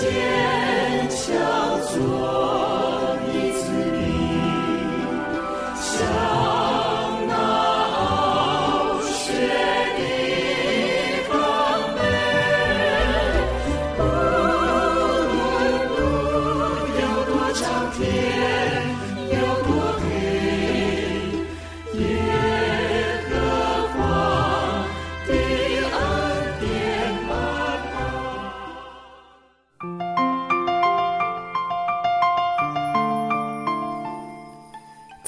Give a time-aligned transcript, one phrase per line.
[0.00, 0.39] Cheers.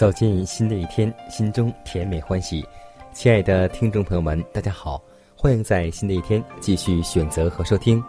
[0.02, 2.66] 走进新的一天，心中甜美欢喜。
[3.12, 5.00] 亲爱的听众朋友们，大家好，
[5.36, 8.02] 欢迎在新的一天继续选择和收听《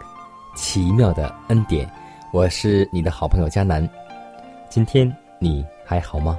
[0.56, 1.86] 奇妙的恩典》。
[2.32, 3.88] 我是你的好朋友佳南。
[4.68, 6.36] 今天你还好吗？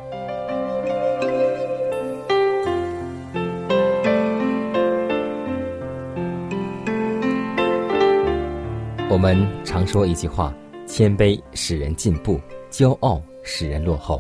[9.10, 10.54] 我们常说一句话：
[10.86, 14.20] 谦卑使人进步，骄傲使人落后。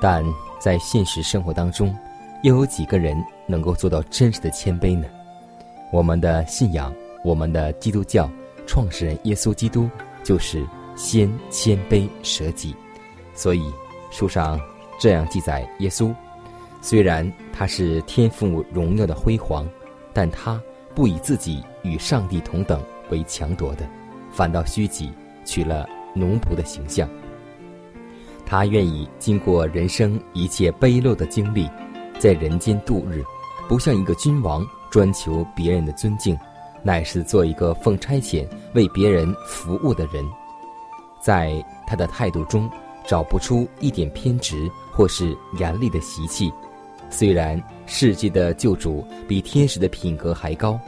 [0.00, 0.22] 但
[0.58, 1.96] 在现实生活当中，
[2.42, 5.06] 又有几个人能够做到真实的谦卑呢？
[5.92, 6.92] 我们的信仰，
[7.24, 8.28] 我们的基督教
[8.66, 9.88] 创始人耶稣基督
[10.22, 10.66] 就是
[10.96, 12.74] 先谦卑舍己。
[13.34, 13.72] 所以
[14.10, 14.60] 书上
[14.98, 16.14] 这样记载：耶稣
[16.82, 19.66] 虽然他是天赋荣耀的辉煌，
[20.12, 20.60] 但他
[20.94, 23.88] 不以自己与上帝同等为强夺的，
[24.32, 25.12] 反倒虚己，
[25.44, 27.08] 取了奴仆的形象。
[28.50, 31.68] 他愿意经过人生一切卑陋的经历，
[32.18, 33.22] 在人间度日，
[33.68, 36.34] 不像一个君王专求别人的尊敬，
[36.82, 40.24] 乃是做一个奉差遣为别人服务的人。
[41.20, 42.70] 在他的态度中，
[43.06, 46.50] 找不出一点偏执或是严厉的习气。
[47.10, 50.80] 虽然世界的救主比天使的品格还高，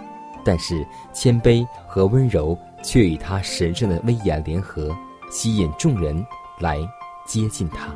[0.43, 0.83] 但是
[1.13, 4.97] 谦卑和温柔却与他神圣的威严联合，
[5.31, 6.25] 吸引众人
[6.59, 6.79] 来。
[7.31, 7.95] 接近他，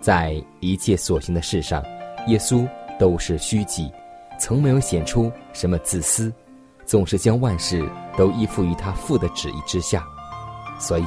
[0.00, 1.80] 在一切所行的事上，
[2.26, 3.88] 耶稣都是虚己，
[4.36, 6.32] 从没有显出什么自私，
[6.84, 10.04] 总是将万事都依附于他父的旨意之下。
[10.76, 11.04] 所以，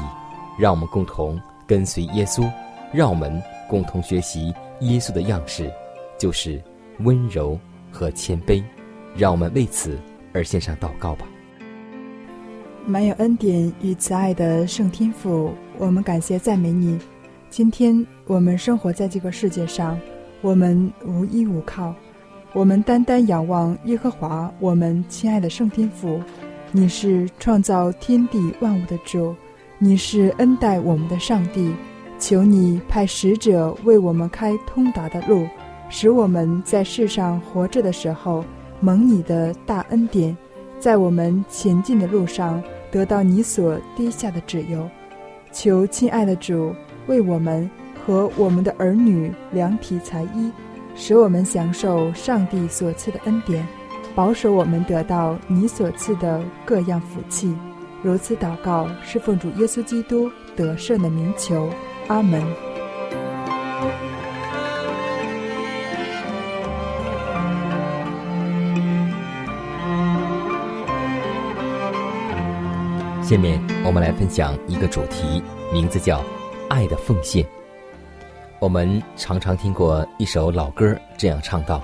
[0.57, 2.49] 让我们共同跟随耶稣，
[2.93, 5.69] 让我们共同学习耶稣的样式，
[6.17, 6.63] 就是
[6.99, 7.59] 温柔
[7.91, 8.63] 和谦卑。
[9.13, 9.99] 让我们为此
[10.33, 11.27] 而献上祷告吧。
[12.85, 16.97] 满有恩典与慈爱的圣天父，我们感谢赞美你。
[17.51, 19.99] 今天我们生活在这个世界上，
[20.39, 21.93] 我们无依无靠，
[22.53, 26.21] 我们单单仰望耶和华，我们亲爱的圣天父。
[26.71, 29.35] 你是创造天地万物的主，
[29.79, 31.75] 你是恩待我们的上帝。
[32.17, 35.45] 求你派使者为我们开通达的路，
[35.89, 38.45] 使我们在世上活着的时候
[38.79, 40.35] 蒙你的大恩典，
[40.79, 44.89] 在我们前进的路上得到你所滴下的指油。
[45.51, 46.73] 求亲爱的主。
[47.11, 47.69] 为我们
[48.05, 50.49] 和我们的儿女量体裁衣，
[50.95, 53.67] 使我们享受上帝所赐的恩典，
[54.15, 57.53] 保守我们得到你所赐的各样福气。
[58.01, 61.69] 如此祷告，是奉主耶稣基督得胜的名求。
[62.07, 62.41] 阿门。
[73.21, 75.43] 下面我们来分享一个主题，
[75.73, 76.23] 名字叫。
[76.71, 77.45] 爱的奉献。
[78.59, 81.83] 我们常常听过一首老歌，这样唱道：“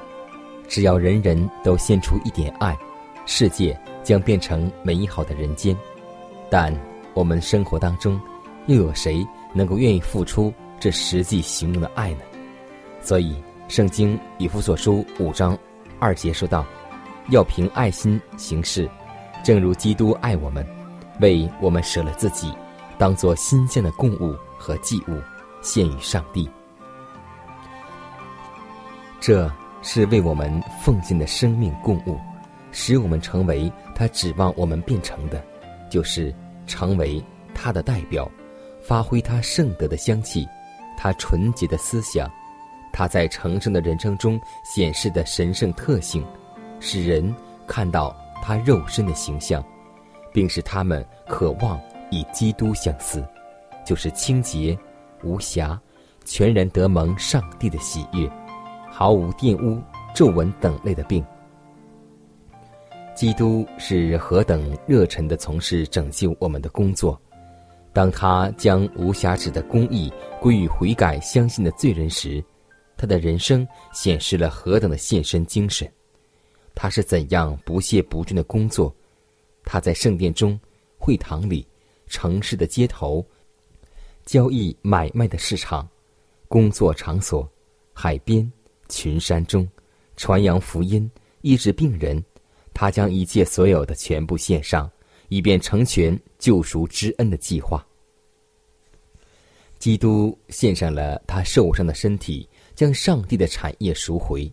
[0.69, 2.73] 只要人人都献出一点爱，
[3.25, 5.75] 世界将变成美好的人间。”
[6.49, 6.73] 但
[7.13, 8.17] 我们生活当中，
[8.67, 12.21] 又有谁能够愿意付出这实际行动的爱呢？
[13.01, 13.35] 所以，
[13.67, 15.57] 圣经以弗所书五章
[15.99, 16.65] 二节说道
[17.29, 18.89] ：“要凭爱心行事，
[19.43, 20.65] 正如基督爱我们，
[21.19, 22.53] 为我们舍了自己，
[22.97, 24.33] 当做新鲜的供物。”
[24.67, 25.21] 和祭物
[25.61, 26.49] 献于上帝，
[29.17, 29.49] 这
[29.81, 32.19] 是为我们奉献的生命供物，
[32.73, 35.41] 使我们成为他指望我们变成的，
[35.89, 36.35] 就是
[36.65, 37.23] 成为
[37.55, 38.29] 他的代表，
[38.83, 40.45] 发挥他圣德的香气，
[40.97, 42.29] 他纯洁的思想，
[42.91, 46.25] 他在成圣的人生中显示的神圣特性，
[46.81, 47.33] 使人
[47.65, 48.13] 看到
[48.43, 49.63] 他肉身的形象，
[50.33, 51.79] 并使他们渴望
[52.11, 53.25] 与基督相似，
[53.87, 54.77] 就是清洁、
[55.23, 55.81] 无瑕、
[56.25, 58.29] 全然得蒙上帝的喜悦，
[58.91, 59.81] 毫无玷污、
[60.13, 61.25] 皱纹等类的病。
[63.15, 67.17] 基督是何等热忱的从事拯救我们的工作。
[67.93, 70.11] 当他将无瑕疵的公义
[70.41, 72.43] 归于悔改相信的罪人时，
[72.97, 75.89] 他的人生显示了何等的献身精神。
[76.75, 78.93] 他是怎样不懈不倦的工作？
[79.63, 80.59] 他在圣殿中、
[80.99, 81.65] 会堂里、
[82.07, 83.25] 城市的街头、
[84.27, 85.87] 交易买卖的市场、
[86.49, 87.49] 工作场所、
[87.93, 88.51] 海边、
[88.89, 89.65] 群山中，
[90.17, 91.09] 传扬福音、
[91.43, 92.21] 医治病人。
[92.73, 94.91] 他将一切所有的全部献上，
[95.29, 97.83] 以便成全救赎之恩的计划。
[99.79, 104.51] 基督献上了他受伤的身体，将上帝的产业赎回，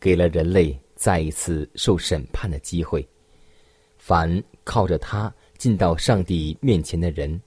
[0.00, 3.06] 给了人类再一次受审判的机会。
[3.98, 7.40] 凡靠着他进到上帝面前的人，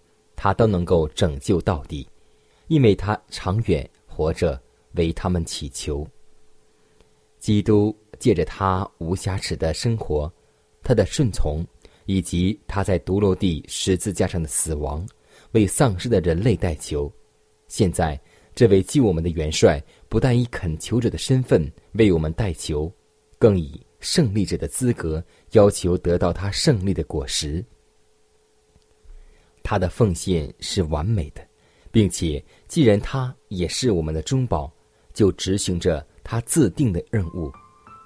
[0.45, 2.07] 他都能够拯救到底，
[2.67, 4.61] 因为他长远活着
[4.91, 6.07] 为他们祈求。
[7.39, 7.95] 基督。
[8.17, 10.31] 借着他无瑕疵的生活，
[10.81, 11.65] 他的顺从，
[12.05, 15.05] 以及他在独落地十字架上的死亡，
[15.51, 17.11] 为丧失的人类代求。
[17.67, 18.17] 现在，
[18.55, 22.89] 这位救我们的元帅不但以恳求者的身份为我们代求，
[23.37, 25.21] 更以胜利者的资格
[25.51, 27.63] 要求得到他胜利的果实。
[29.65, 31.41] 他的奉献是完美的，
[31.91, 34.71] 并且既然他也是我们的中保，
[35.11, 37.51] 就执行着他自定的任务。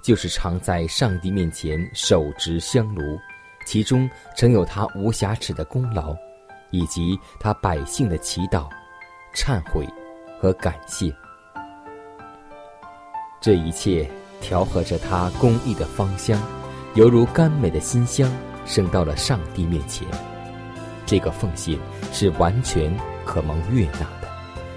[0.02, 3.20] 就是常在上帝面前手执香炉，
[3.66, 6.16] 其中曾有他无瑕疵的功劳，
[6.72, 8.70] 以及他百姓的祈祷、
[9.36, 9.86] 忏悔
[10.40, 11.14] 和感谢。
[13.42, 14.10] 这一切
[14.40, 16.42] 调和着他公义的芳香，
[16.96, 18.32] 犹如甘美的馨香，
[18.66, 20.08] 升到了上帝面前。
[21.10, 21.76] 这个奉献
[22.14, 22.96] 是完全
[23.26, 24.30] 可蒙悦纳的，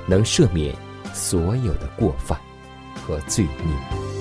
[0.06, 0.74] 能赦免
[1.12, 2.40] 所有的过犯
[3.06, 4.11] 和罪孽。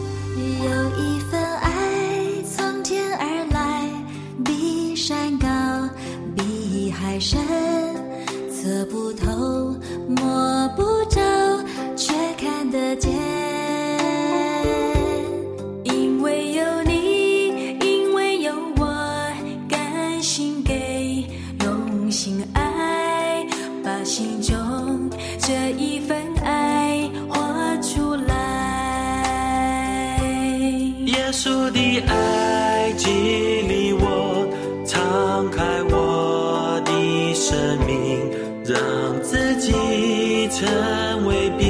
[40.62, 41.66] 成为别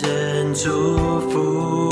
[0.00, 0.70] 人祝
[1.28, 1.85] 福。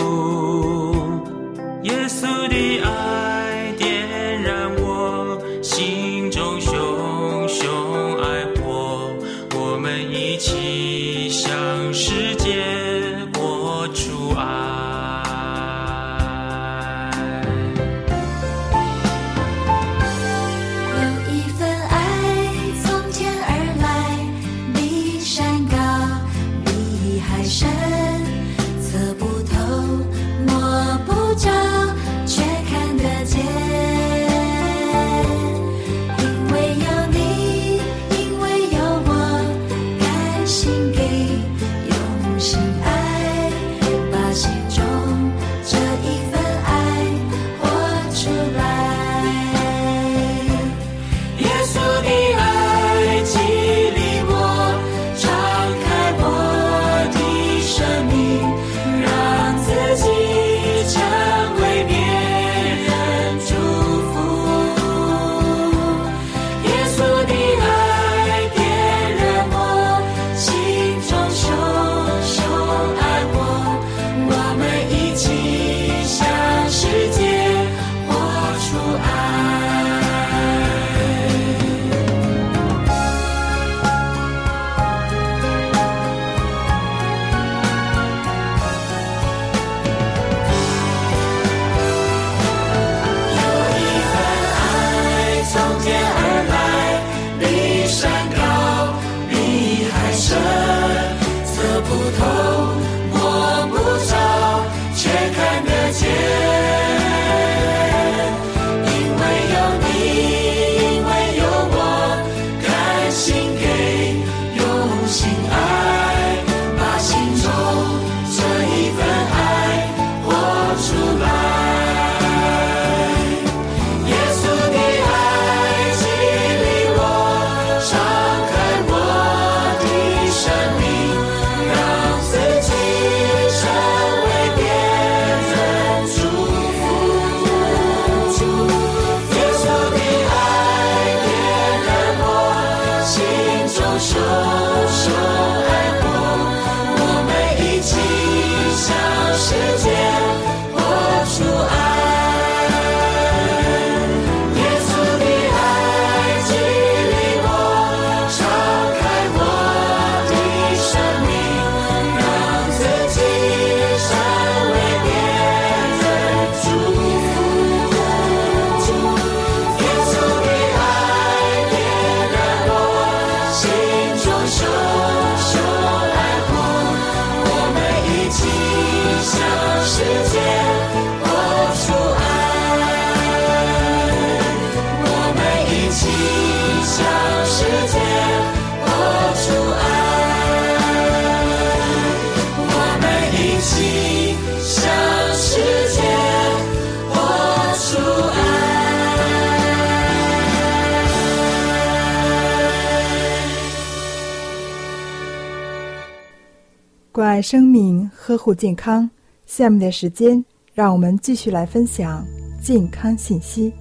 [207.15, 209.09] 关爱生命，呵护健康。
[209.47, 212.27] 下面的时间，让我们继续来分享
[212.61, 213.73] 健康信息。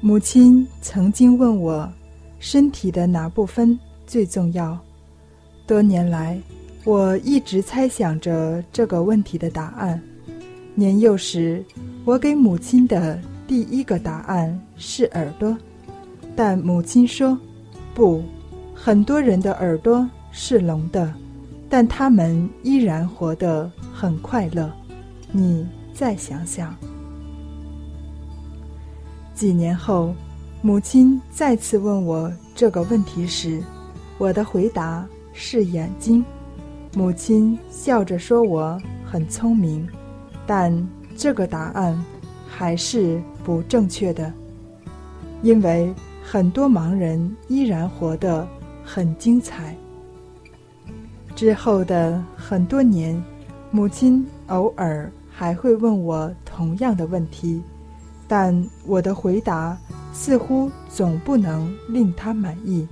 [0.00, 1.86] 母亲曾经问我，
[2.38, 4.78] 身体的哪部分最重要？
[5.66, 6.40] 多年来，
[6.84, 10.00] 我一直猜想着这个问题的答案。
[10.74, 11.62] 年幼时，
[12.06, 15.54] 我给母亲的第一个答案是耳朵，
[16.34, 17.38] 但母亲说
[17.92, 18.22] ：“不。”
[18.82, 21.12] 很多人的耳朵是聋的，
[21.68, 24.72] 但他们依然活得很快乐。
[25.30, 26.74] 你再想想。
[29.34, 30.14] 几年后，
[30.62, 33.62] 母亲再次问我这个问题时，
[34.16, 36.24] 我的回答是眼睛。
[36.94, 39.86] 母亲笑着说我很聪明，
[40.46, 42.02] 但这个答案
[42.48, 44.32] 还是不正确的，
[45.42, 45.94] 因为
[46.24, 48.48] 很多盲人依然活得。
[48.92, 49.76] 很精彩。
[51.36, 53.22] 之后的很多年，
[53.70, 57.62] 母亲偶尔还会问我同样的问题，
[58.26, 59.78] 但我的回答
[60.12, 62.88] 似乎总不能令她满意。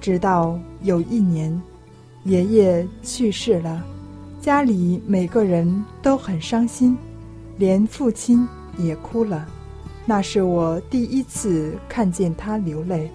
[0.00, 1.62] 直到有一年，
[2.24, 3.84] 爷爷去世了，
[4.40, 6.98] 家里每个人都很伤心，
[7.56, 8.44] 连父亲
[8.76, 9.46] 也哭了。
[10.04, 13.08] 那是我第一次看见他流泪。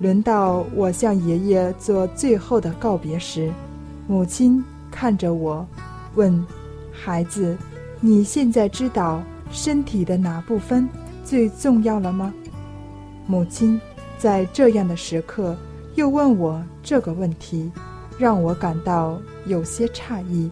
[0.00, 3.52] 轮到我向爷爷做最后的告别时，
[4.08, 5.66] 母亲看着我，
[6.14, 6.42] 问
[6.90, 7.54] ：“孩子，
[8.00, 10.88] 你现在知道身体的哪部分
[11.22, 12.32] 最重要了吗？”
[13.28, 13.78] 母亲
[14.18, 15.54] 在这样的时刻
[15.96, 17.70] 又问我这个问题，
[18.18, 20.50] 让我感到有些诧异，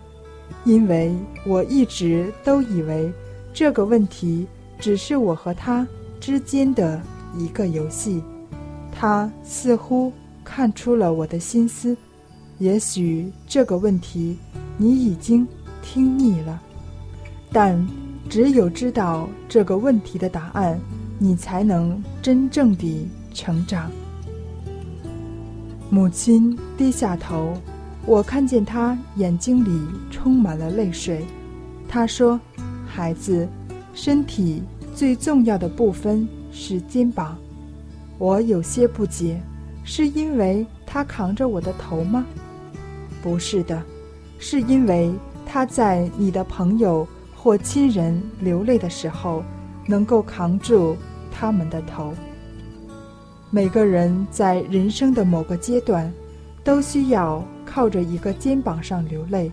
[0.64, 3.10] 因为我一直都以为
[3.54, 4.46] 这个问题
[4.78, 5.88] 只是我和他
[6.20, 7.00] 之间的
[7.34, 8.22] 一个游戏。
[9.00, 10.12] 他似乎
[10.42, 11.96] 看出了我的心思，
[12.58, 14.36] 也许这个问题
[14.76, 15.46] 你已经
[15.80, 16.60] 听腻了，
[17.52, 17.86] 但
[18.28, 20.80] 只有知道这个问题的答案，
[21.16, 23.88] 你才能真正的成长。
[25.88, 27.56] 母亲低下头，
[28.04, 31.24] 我看见她眼睛里充满了泪水。
[31.88, 32.40] 她说
[32.84, 33.48] ：“孩子，
[33.94, 34.60] 身体
[34.92, 37.38] 最重要的部分是肩膀。”
[38.18, 39.40] 我有些不解，
[39.84, 42.26] 是因为他扛着我的头吗？
[43.22, 43.82] 不是的，
[44.38, 45.12] 是因为
[45.46, 49.44] 他在你的朋友或亲人流泪的时候，
[49.86, 50.96] 能够扛住
[51.30, 52.12] 他们的头。
[53.50, 56.12] 每个人在人生的某个阶段，
[56.62, 59.50] 都需要靠着一个肩膀上流泪。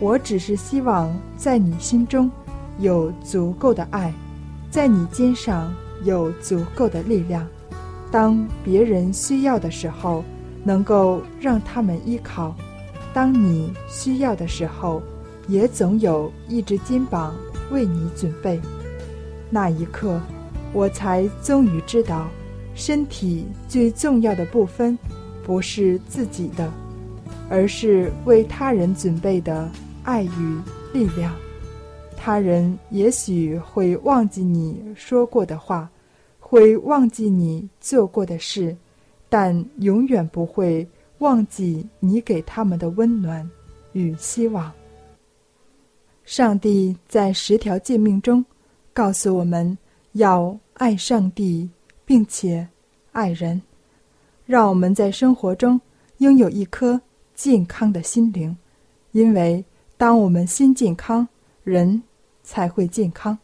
[0.00, 2.30] 我只是希望在你心中
[2.78, 4.14] 有足够的爱，
[4.70, 5.74] 在你肩上
[6.04, 7.46] 有足够的力量。
[8.10, 10.24] 当别人需要的时候，
[10.64, 12.54] 能够让他们依靠；
[13.12, 15.02] 当你需要的时候，
[15.46, 17.34] 也总有一只肩膀
[17.70, 18.60] 为你准备。
[19.50, 20.20] 那一刻，
[20.72, 22.28] 我才终于知道，
[22.74, 24.98] 身体最重要的部分，
[25.44, 26.70] 不是自己的，
[27.50, 29.68] 而是为他人准备的
[30.02, 30.58] 爱与
[30.92, 31.34] 力量。
[32.16, 35.88] 他人也许会忘记你说过的话。
[36.50, 38.74] 会忘记你做过的事，
[39.28, 40.88] 但永远不会
[41.18, 43.48] 忘记你给他们的温暖
[43.92, 44.72] 与希望。
[46.24, 48.42] 上帝在十条诫命中
[48.94, 49.76] 告诉我们
[50.12, 51.68] 要爱上帝，
[52.06, 52.66] 并且
[53.12, 53.60] 爱人。
[54.46, 55.78] 让我们在生活中
[56.18, 56.98] 拥有一颗
[57.34, 58.56] 健康的心灵，
[59.12, 59.62] 因为
[59.98, 61.28] 当我们心健康，
[61.62, 62.02] 人
[62.42, 63.38] 才会健康。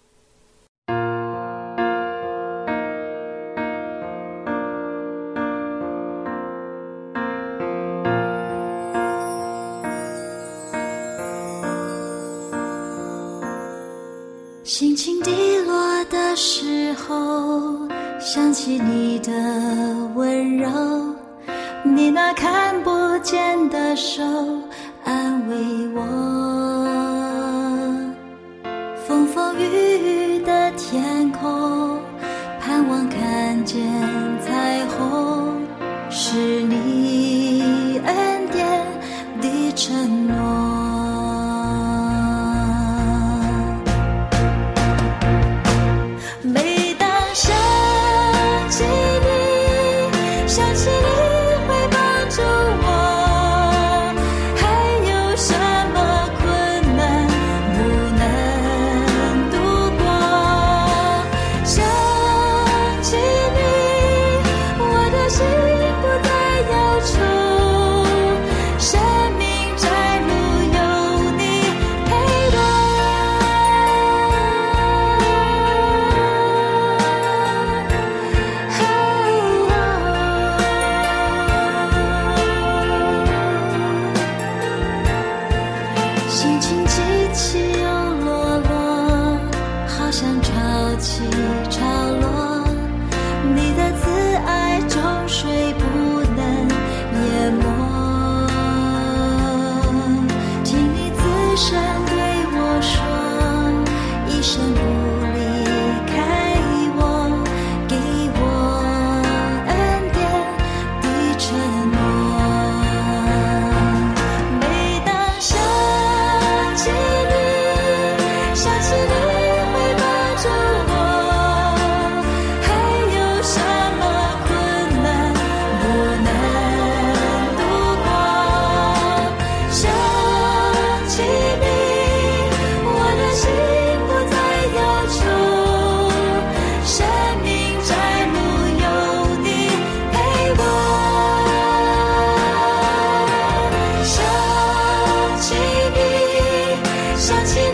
[147.25, 147.74] 想起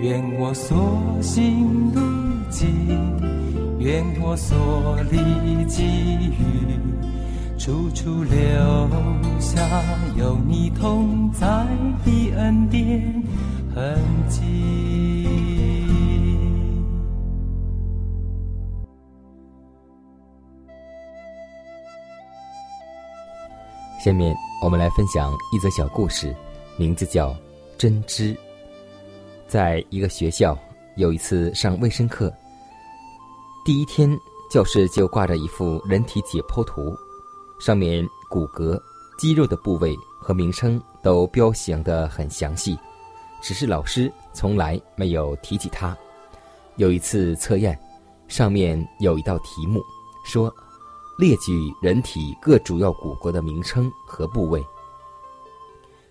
[0.00, 2.00] 愿我所行路
[2.50, 2.68] 径，
[3.80, 5.84] 愿我所历际
[6.28, 6.78] 遇，
[7.58, 8.38] 处处留
[9.40, 9.60] 下
[10.16, 11.46] 有你同在
[12.04, 13.22] 的恩典
[13.74, 15.26] 痕迹。
[24.04, 24.32] 下面
[24.62, 26.32] 我们来分享一则小故事，
[26.76, 27.30] 名字叫
[27.76, 28.32] 《针织》。
[29.48, 30.56] 在一个学校，
[30.96, 32.30] 有一次上卫生课，
[33.64, 34.14] 第一天
[34.50, 36.94] 教室就挂着一幅人体解剖图，
[37.58, 38.78] 上面骨骼、
[39.18, 42.78] 肌肉的部位和名称都标详得很详细，
[43.40, 45.96] 只是老师从来没有提起它。
[46.76, 47.76] 有一次测验，
[48.28, 49.82] 上面有一道题目，
[50.26, 50.54] 说
[51.18, 54.62] 列举人体各主要骨骼的名称和部位。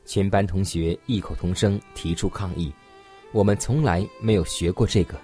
[0.05, 2.73] 全班同学异口同声提出抗议。
[3.31, 5.19] 我们从来没有学过这个。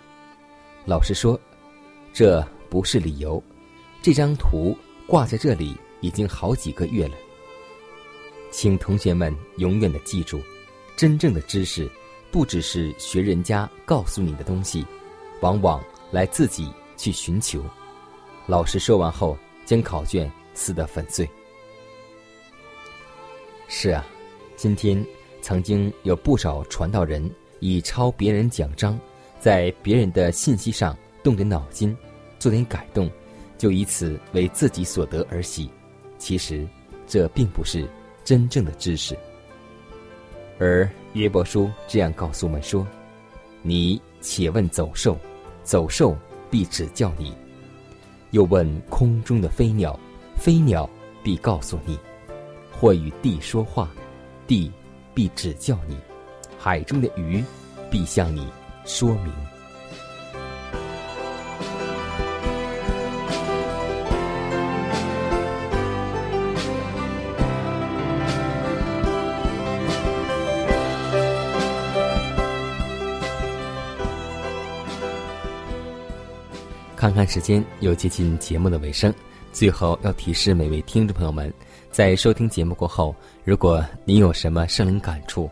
[0.85, 1.39] 老师说
[2.13, 3.41] ：“这不是理由，
[4.01, 7.15] 这张图挂在这里已经好几个月了。
[8.51, 10.41] 请同学们永远的记住，
[10.95, 11.89] 真正的知识
[12.31, 14.85] 不只是学人家告诉你的东西，
[15.41, 17.63] 往往来自己去寻求。”
[18.45, 21.27] 老师说完后，将考卷撕得粉碎。
[23.69, 24.05] 是啊，
[24.57, 25.03] 今天
[25.41, 27.33] 曾经有不少传道人。
[27.63, 28.99] 以抄别人奖章，
[29.39, 31.95] 在别人的信息上动点脑筋，
[32.38, 33.10] 做点改动，
[33.58, 35.69] 就以此为自己所得而喜。
[36.17, 36.67] 其实，
[37.08, 37.88] 这并不是
[38.26, 39.17] 真正的知识。
[40.60, 42.86] 而约伯书这样告诉我们说
[43.63, 45.17] ：“你且问走兽，
[45.63, 46.17] 走兽
[46.52, 47.32] 必指教你；
[48.32, 49.97] 又问空中的飞鸟，
[50.36, 50.89] 飞鸟
[51.23, 51.95] 必告诉你；
[52.73, 53.89] 或与地说话，
[54.47, 54.69] 地
[55.13, 55.97] 必指教你，
[56.65, 57.43] 海中的鱼
[57.91, 58.47] 必向你
[58.86, 59.34] 说明。
[76.95, 79.13] 看看时间，又接近节目的尾声。
[79.52, 81.54] 最后要提示每位听众朋友们，
[81.91, 85.52] 在收听节目过后，如果您有什么生灵感触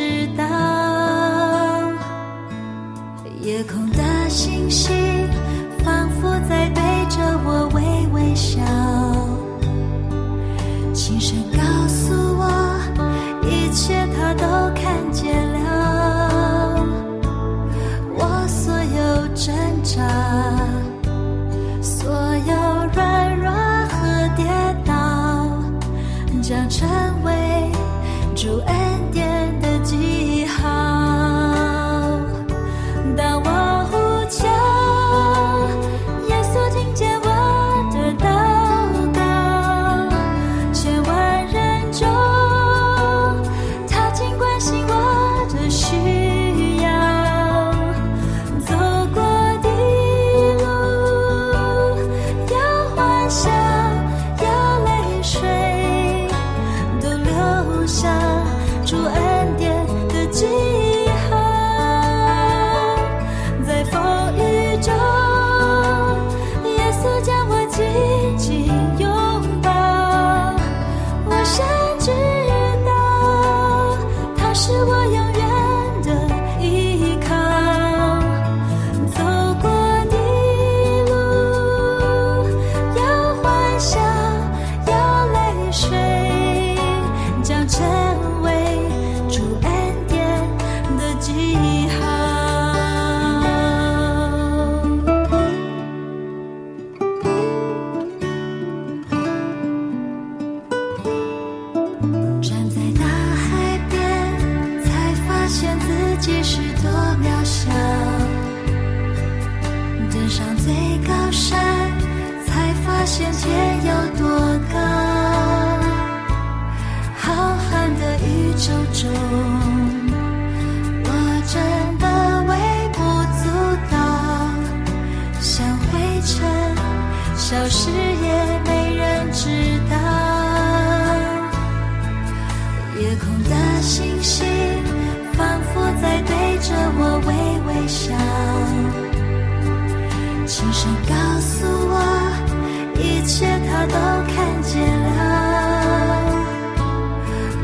[143.87, 143.95] 都
[144.31, 145.19] 看见了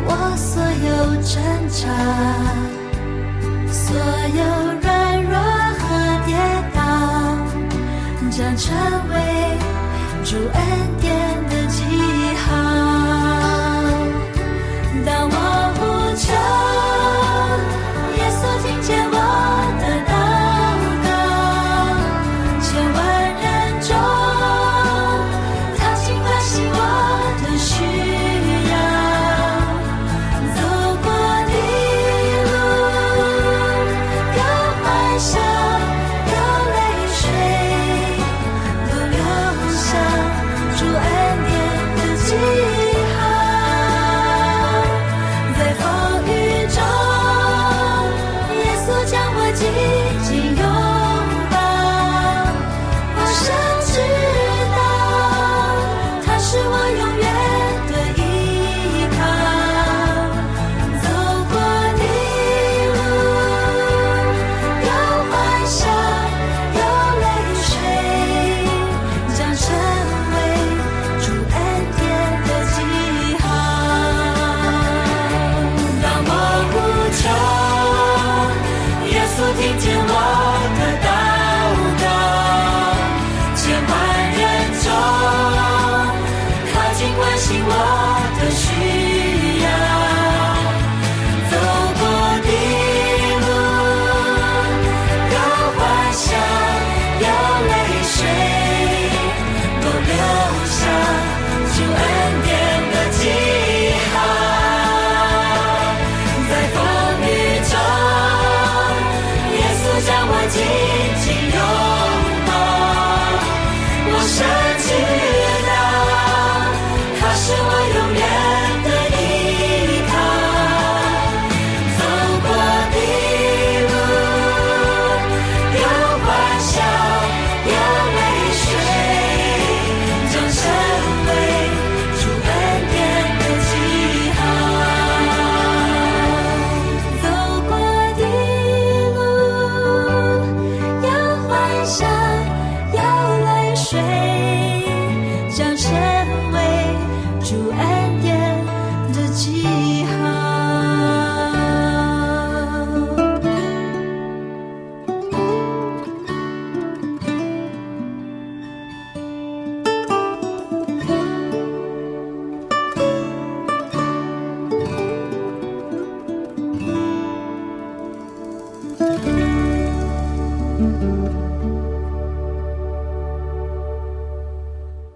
[0.06, 0.88] 我所有
[1.21, 1.36] 挣
[1.69, 1.80] 扎
[3.71, 3.95] 所
[4.36, 4.41] 有
[4.82, 4.86] 软
[5.23, 5.36] 弱
[5.80, 5.86] 和
[6.25, 6.30] 跌
[6.73, 6.77] 倒
[8.32, 8.65] 将成
[9.10, 9.15] 为
[10.23, 10.87] 主恩。